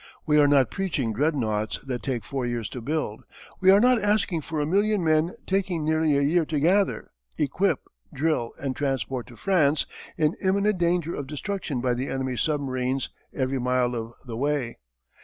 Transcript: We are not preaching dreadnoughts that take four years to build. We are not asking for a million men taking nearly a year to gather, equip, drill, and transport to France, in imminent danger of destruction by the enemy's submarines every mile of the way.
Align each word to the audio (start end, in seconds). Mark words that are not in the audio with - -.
We 0.25 0.39
are 0.39 0.47
not 0.47 0.71
preaching 0.71 1.13
dreadnoughts 1.13 1.77
that 1.85 2.01
take 2.01 2.23
four 2.23 2.43
years 2.43 2.67
to 2.69 2.81
build. 2.81 3.23
We 3.59 3.69
are 3.69 3.79
not 3.79 4.01
asking 4.01 4.41
for 4.41 4.59
a 4.59 4.65
million 4.65 5.03
men 5.03 5.35
taking 5.45 5.85
nearly 5.85 6.17
a 6.17 6.23
year 6.23 6.43
to 6.43 6.59
gather, 6.59 7.11
equip, 7.37 7.81
drill, 8.11 8.53
and 8.57 8.75
transport 8.75 9.27
to 9.27 9.35
France, 9.35 9.85
in 10.17 10.33
imminent 10.43 10.79
danger 10.79 11.13
of 11.13 11.27
destruction 11.27 11.81
by 11.81 11.93
the 11.93 12.07
enemy's 12.07 12.41
submarines 12.41 13.11
every 13.31 13.59
mile 13.59 13.93
of 13.93 14.13
the 14.25 14.35
way. 14.35 14.79